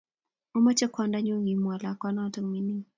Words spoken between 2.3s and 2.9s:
mining